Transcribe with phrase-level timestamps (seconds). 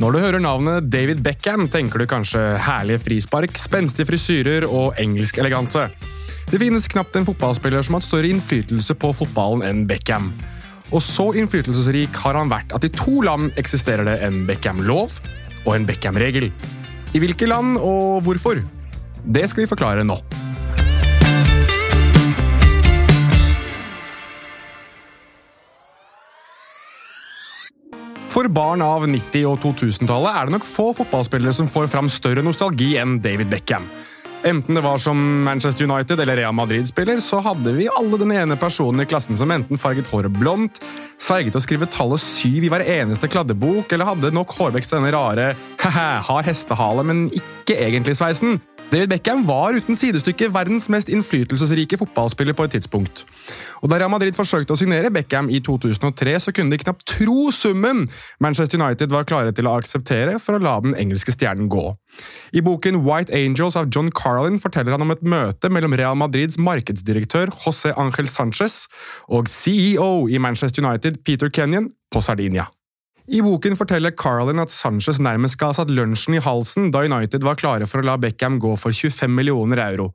[0.00, 5.36] Når du hører navnet David Beckham, tenker du kanskje herlige frispark, spenstige frisyrer og engelsk
[5.42, 5.82] eleganse.
[6.48, 10.30] Det finnes knapt en fotballspiller som har hatt større innflytelse på fotballen enn Beckham.
[10.88, 15.20] Og så innflytelsesrik har han vært at i to land eksisterer det en Beckham-lov
[15.66, 16.48] og en Beckham-regel.
[17.12, 18.64] I hvilke land og hvorfor?
[19.20, 20.16] Det skal vi forklare nå.
[28.40, 32.40] For barn av 90- og 2000-tallet er det nok få fotballspillere som får fram større
[32.40, 33.84] nostalgi enn David Beckham.
[34.48, 38.56] Enten det var som Manchester United eller Real Madrid-spiller, så hadde vi alle den ene
[38.56, 40.80] personen i klassen som enten farget håret blondt,
[41.20, 45.12] sverget å skrive tallet syv i hver eneste kladdebok, eller hadde nok hårvekst til denne
[45.12, 45.50] rare
[45.84, 48.56] «haha, har hestehale, men ikke egentlig-sveisen.
[48.90, 53.22] David Beckham var uten sidestykke verdens mest innflytelsesrike fotballspiller på et tidspunkt.
[53.84, 57.52] Og Da Real Madrid forsøkte å signere Beckham i 2003, så kunne de knapt tro
[57.54, 58.08] summen
[58.42, 61.84] Manchester United var klare til å akseptere for å la den engelske stjernen gå.
[62.50, 66.58] I boken White Angels av John Carlin forteller han om et møte mellom Real Madrids
[66.58, 68.88] markedsdirektør José Ángel Sánchez
[69.30, 72.66] og CEO i Manchester United Peter Kenyon på Sardinia.
[73.30, 77.44] I boken forteller Carlin at Sanchez nærmest skal ha satt lunsjen i halsen da United
[77.46, 80.08] var klare for å la Beckham gå for 25 millioner euro,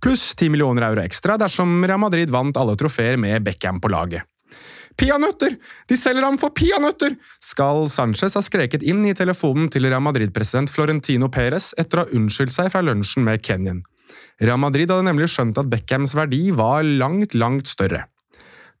[0.00, 4.24] pluss 10 millioner euro ekstra dersom Real Madrid vant alle trofeer med Beckham på laget.
[4.96, 5.58] Peanøtter!
[5.88, 7.18] De selger ham for peanøtter!
[7.44, 12.16] skal Sanchez ha skreket inn i telefonen til Real Madrid-president Florentino Perez etter å ha
[12.16, 13.84] unnskyldt seg fra lunsjen med Kenyan.
[14.40, 18.06] Real Madrid hadde nemlig skjønt at Beckhams verdi var langt, langt større.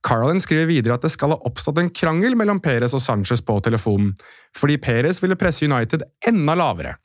[0.02, 3.58] Carlin skriver videre at det skal ha oppstått en krangel mellom Perez og Sanchez på
[3.62, 4.10] telefonen,
[4.58, 6.96] fordi Perez ville presse United enda lavere.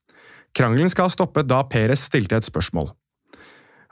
[0.57, 2.89] Krangelen skal ha stoppet da Perez stilte et spørsmål.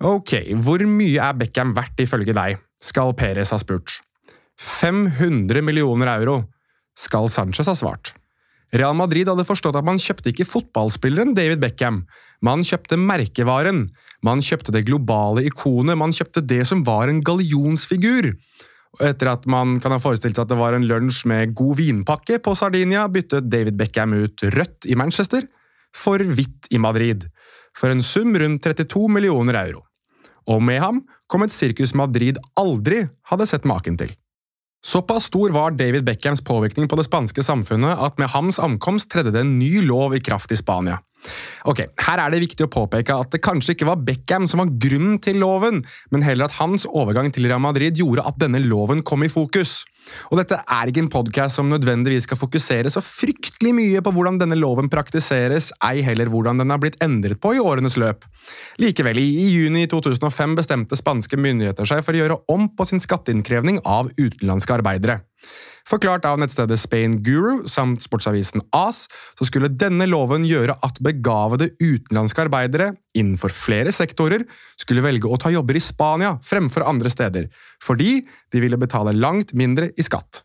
[0.04, 0.34] Ok,
[0.66, 4.00] hvor mye er Beckham verdt ifølge deg, skal Perez ha spurt.
[4.60, 6.42] 500 millioner euro,
[6.98, 8.14] skal Sanchez ha svart.
[8.76, 12.04] Real Madrid hadde forstått at man kjøpte ikke fotballspilleren David Beckham,
[12.44, 13.86] man kjøpte merkevaren,
[14.26, 18.34] man kjøpte det globale ikonet, man kjøpte det som var en gallionsfigur.
[19.04, 22.40] Etter at man kan ha forestilt seg at det var en lunsj med god vinpakke
[22.44, 25.48] på Sardinia, byttet David Beckham ut rødt i Manchester
[25.96, 27.28] for hvitt i Madrid,
[27.76, 29.86] for en sum rundt 32 millioner euro.
[30.52, 31.02] Og med ham
[31.32, 34.12] kom et sirkus Madrid aldri hadde sett maken til.
[34.86, 39.32] Såpass stor var David Beckhams påvirkning på det spanske samfunnet at med hans ankomst tredde
[39.34, 41.00] det en ny lov i kraft i Spania.
[41.66, 44.70] Ok, Her er det viktig å påpeke at det kanskje ikke var Beckham som var
[44.70, 45.82] grunnen til loven,
[46.14, 49.80] men heller at hans overgang til Real Madrid gjorde at denne loven kom i fokus.
[50.32, 54.40] Og dette er ikke en podkast som nødvendigvis skal fokusere så fryktelig mye på hvordan
[54.42, 58.26] denne loven praktiseres, ei heller hvordan den har blitt endret på i årenes løp.
[58.82, 63.82] Likevel, i juni 2005 bestemte spanske myndigheter seg for å gjøre om på sin skatteinnkrevning
[63.86, 65.22] av utenlandske arbeidere.
[65.86, 69.04] Forklart av nettstedet Spain Guru samt sportsavisen AS,
[69.38, 74.48] så skulle denne loven gjøre at begavede utenlandske arbeidere innenfor flere sektorer
[74.82, 77.52] skulle velge å ta jobber i Spania fremfor andre steder,
[77.84, 80.42] fordi de ville betale langt mindre i skatt.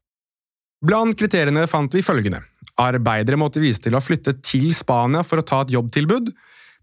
[0.85, 2.43] Blant kriteriene fant vi følgende.
[2.81, 6.31] Arbeidere måtte vise til å flytte til Spania for å ta et jobbtilbud.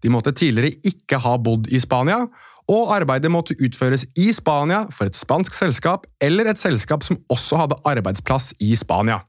[0.02, 2.24] De måtte tidligere ikke ha bodd i Spania,
[2.68, 7.62] og arbeidet måtte utføres i Spania for et spansk selskap eller et selskap som også
[7.62, 9.22] hadde arbeidsplass i Spania.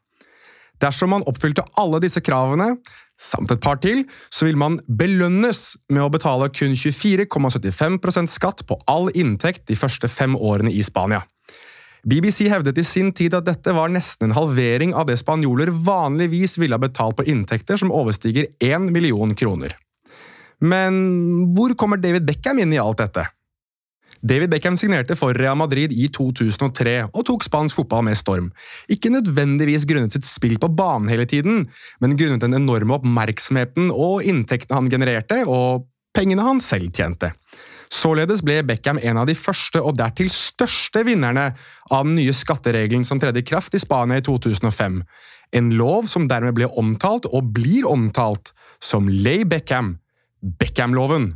[0.79, 2.77] Dersom man oppfylte alle disse kravene,
[3.19, 8.79] samt et par til, så vil man belønnes med å betale kun 24,75% skatt på
[8.87, 11.25] all inntekt de første fem årene i Spania.
[12.07, 16.55] BBC hevdet i sin tid at dette var nesten en halvering av det spanjoler vanligvis
[16.61, 19.75] ville ha betalt på inntekter som overstiger 1 million kroner.
[20.59, 20.95] Men
[21.55, 23.25] hvor kommer David Beckham inn i alt dette?
[24.19, 28.49] David Beckham signerte for Real Madrid i 2003 og tok spansk fotball med storm.
[28.91, 31.69] Ikke nødvendigvis grunnet sitt spill på banen hele tiden,
[32.03, 37.31] men grunnet den enorme oppmerksomheten og inntektene han genererte, og pengene han selv tjente.
[37.89, 41.53] Således ble Beckham en av de første og dertil største vinnerne
[41.89, 44.99] av den nye skatteregelen som tredde i kraft i Spania i 2005.
[45.57, 48.51] En lov som dermed ble omtalt, og blir omtalt,
[48.83, 49.95] som Lay Beckham,
[50.41, 51.33] Beckham-loven.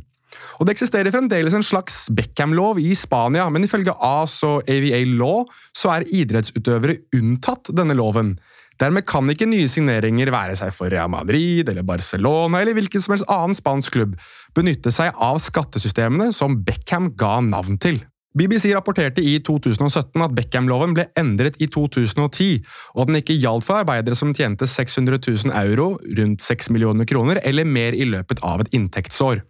[0.58, 5.44] Og Det eksisterer fremdeles en slags Beckham-lov i Spania, men ifølge AS og AVA Law
[5.76, 8.34] så er idrettsutøvere unntatt denne loven.
[8.82, 13.14] Dermed kan ikke nye signeringer, være seg for Real Madrid eller Barcelona eller hvilken som
[13.14, 14.16] helst annen spansk klubb,
[14.54, 18.02] benytte seg av skattesystemene som Beckham ga navn til.
[18.34, 22.64] BBC rapporterte i 2017 at Beckham-loven ble endret i 2010,
[22.96, 27.06] og at den ikke gjaldt for arbeidere som tjente 600 000 euro, rundt 6 millioner
[27.06, 29.44] kroner, eller mer i løpet av et inntektsår.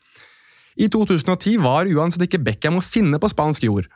[0.77, 3.89] I 2010 var uansett ikke Beckham å finne på spansk jord.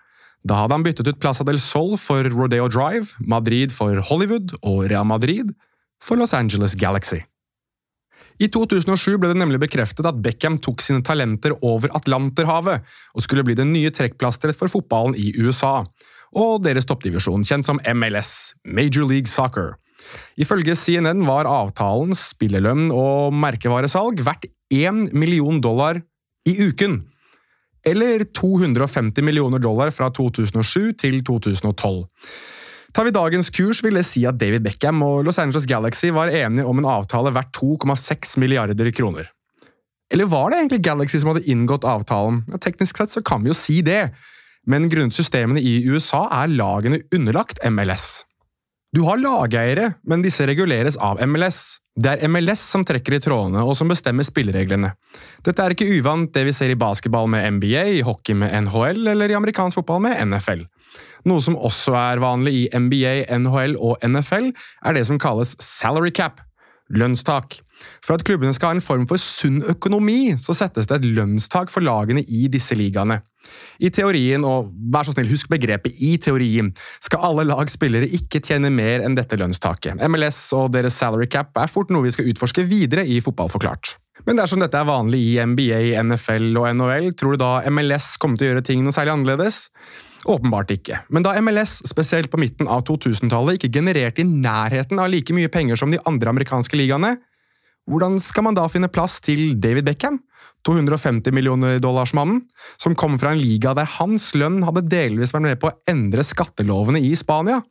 [0.49, 4.87] Da hadde han byttet ut Plaza del Sol for Rodeo Drive, Madrid for Hollywood og
[4.89, 5.53] Real Madrid
[6.01, 7.27] for Los Angeles Galaxy.
[8.39, 13.43] I 2007 ble det nemlig bekreftet at Beckham tok sine talenter over Atlanterhavet og skulle
[13.47, 15.83] bli det nye trekkplasteret for fotballen i USA,
[16.39, 19.75] og deres toppdivisjon, kjent som MLS, Major League Soccer.
[20.39, 25.99] Ifølge CNN var avtalens spillelønn og merkevaresalg verdt 1 million dollar
[26.47, 27.01] i uken,
[27.89, 32.05] eller 250 millioner dollar fra 2007 til 2012.
[32.97, 36.33] Tar vi dagens kurs, vil det si at David Beckham og Los Angeles Galaxy var
[36.33, 39.29] enige om en avtale verdt 2,6 milliarder kroner.
[40.09, 42.43] Eller var det egentlig Galaxy som hadde inngått avtalen?
[42.49, 44.09] Ja, teknisk sett så kan vi jo si det,
[44.69, 48.25] men grunnet systemene i USA er lagene underlagt MLS.
[48.97, 51.77] Du har lageiere, men disse reguleres av MLS.
[51.99, 54.95] Det er MLS som trekker i trådene og som bestemmer spillereglene.
[55.45, 59.13] Dette er ikke uvant det vi ser i basketball med NBA, i hockey med NHL
[59.13, 60.65] eller i amerikansk fotball med NFL.
[61.29, 64.53] Noe som også er vanlig i NBA, NHL og NFL,
[64.87, 66.43] er det som kalles salary cap,
[66.95, 67.61] lønnstak.
[68.03, 71.71] For at klubbene skal ha en form for sunn økonomi, så settes det et lønnstak
[71.71, 73.21] for lagene i disse ligaene.
[73.81, 76.73] I teorien, og vær så snill, husk begrepet i teorien,
[77.05, 80.03] skal alle lag spillere ikke tjene mer enn dette lønnstaket.
[80.11, 83.97] MLS og deres salary cap er fort noe vi skal utforske videre i Fotball forklart.
[84.27, 88.41] Men dersom dette er vanlig i NBA, NFL og NHL, tror du da MLS kommer
[88.41, 89.69] til å gjøre ting noe særlig annerledes?
[90.27, 90.99] Åpenbart ikke.
[91.15, 95.51] Men da MLS, spesielt på midten av 2000-tallet, ikke genererte i nærheten av like mye
[95.53, 97.15] penger som de andre amerikanske ligaene,
[97.89, 100.19] hvordan skal man da finne plass til David Beckham,
[100.67, 102.43] 250 millioner dollars-mannen,
[102.77, 106.27] som kom fra en liga der hans lønn hadde delvis vært med på å endre
[106.27, 107.63] skattelovene i Spania?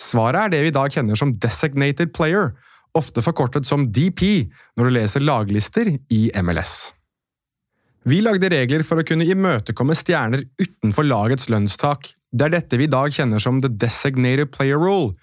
[0.00, 2.54] Svaret er det vi i dag kjenner som designated player,
[2.96, 4.46] ofte forkortet som DP
[4.78, 6.94] når du leser laglister i MLS.
[8.04, 12.10] Vi lagde regler for å kunne imøtekomme stjerner utenfor lagets lønnstak.
[12.36, 15.14] Det er dette vi i dag kjenner som the designated player rule,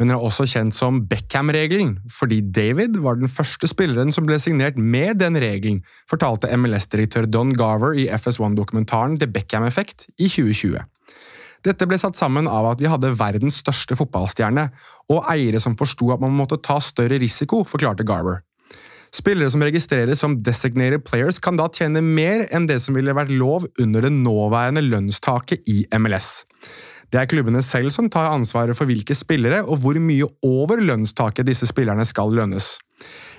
[0.00, 4.38] men den er også kjent som Beckham-regelen, fordi David var den første spilleren som ble
[4.40, 10.80] signert med den regelen, fortalte MLS-direktør Don Garver i FS1-dokumentaren The Beckham Effect i 2020.
[11.68, 14.70] Dette ble satt sammen av at vi hadde verdens største fotballstjerne,
[15.12, 18.46] og eiere som forsto at man måtte ta større risiko, forklarte Garver.
[19.10, 23.32] Spillere som registreres som designated players, kan da tjene mer enn det som ville vært
[23.34, 26.44] lov under det nåværende lønnstaket i MLS.
[27.10, 31.48] Det er klubbene selv som tar ansvaret for hvilke spillere og hvor mye over lønnstaket
[31.48, 32.76] disse spillerne skal lønnes.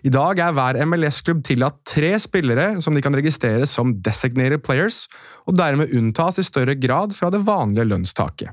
[0.03, 5.05] I dag er hver MLS-klubb tillatt tre spillere som de kan registrere som designated players,
[5.47, 8.51] og dermed unntas i større grad fra det vanlige lønnstaket.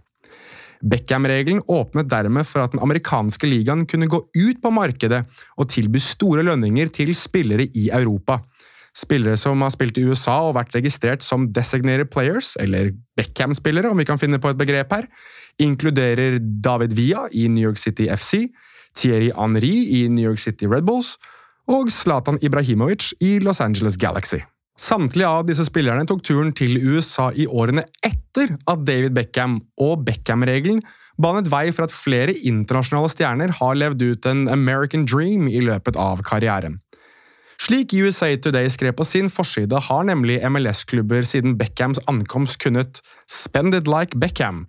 [0.82, 5.24] Beckham-regelen åpnet dermed for at den amerikanske ligaen kunne gå ut på markedet
[5.56, 8.38] og tilby store lønninger til spillere i Europa.
[8.96, 13.98] Spillere som har spilt i USA og vært registrert som designated players, eller Beckham-spillere, om
[13.98, 15.06] vi kan finne på et begrep her,
[15.62, 18.48] inkluderer David Villa i New York City FC,
[18.98, 21.16] Thierry Henry i New York City Red Bulls
[21.68, 24.40] og Zlatan Ibrahimovic i Los Angeles Galaxy.
[24.78, 30.04] Samtlige av disse spillerne tok turen til USA i årene etter at David Beckham og
[30.06, 30.84] Beckham-regelen
[31.18, 35.98] banet vei for at flere internasjonale stjerner har levd ut en American dream i løpet
[35.98, 36.78] av karrieren.
[37.58, 43.74] Slik USA Today skrev på sin forside, har nemlig MLS-klubber siden Beckhams ankomst kunnet «spend
[43.74, 44.68] it like Beckham».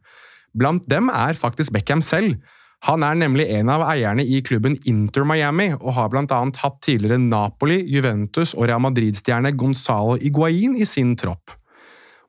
[0.58, 2.40] Blant dem er faktisk Beckham selv,
[2.88, 6.78] han er nemlig en av eierne i klubben Inter Miami, og har blant annet hatt
[6.86, 11.52] tidligere Napoli, Juventus og Real Madrid-stjerne Gonzalo Iguain i sin tropp.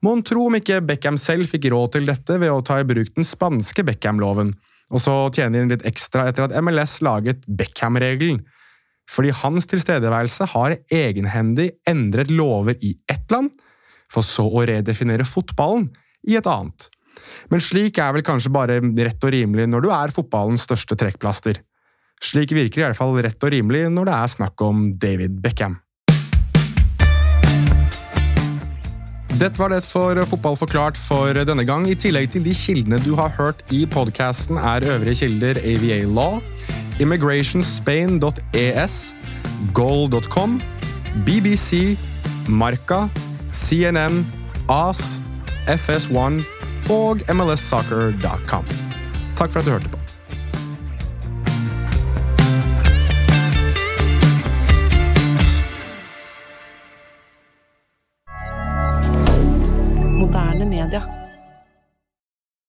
[0.03, 3.13] Mon tro om ikke Beckham selv fikk råd til dette ved å ta i bruk
[3.15, 4.55] den spanske Beckham-loven,
[4.91, 8.41] og så tjene inn litt ekstra etter at MLS laget Beckham-regelen.
[9.11, 13.53] Fordi hans tilstedeværelse har egenhendig endret lover i ett land,
[14.11, 15.93] for så å redefinere fotballen
[16.27, 16.89] i et annet.
[17.51, 21.63] Men slik er vel kanskje bare rett og rimelig når du er fotballens største trekkplaster.
[22.21, 25.79] Slik virker i hvert fall rett og rimelig når det er snakk om David Beckham.
[29.41, 31.87] Dette var det for Fotball forklart for denne gang.
[31.89, 36.45] I tillegg til de kildene du har hørt i podkasten, er øvrige kilder AVA Law,
[37.01, 38.99] immigrationspain.es,
[39.73, 40.61] goal.com,
[41.25, 41.97] BBC,
[42.49, 43.09] Marca,
[43.53, 44.27] CNN,
[44.69, 45.23] AS,
[45.65, 46.45] FS1
[46.91, 48.71] og mlssoccer.com.
[49.39, 50.00] Takk for at du hørte på.